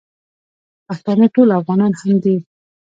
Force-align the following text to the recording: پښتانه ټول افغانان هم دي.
پښتانه 0.87 1.25
ټول 1.35 1.49
افغانان 1.59 1.91
هم 2.01 2.15
دي. 2.23 2.35